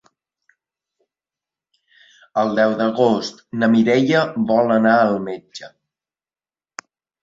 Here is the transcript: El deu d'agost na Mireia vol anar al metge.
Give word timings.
El 2.45 2.51
deu 2.61 2.75
d'agost 2.81 3.47
na 3.61 3.71
Mireia 3.77 4.27
vol 4.53 4.77
anar 4.81 4.99
al 5.07 5.17
metge. 5.31 5.75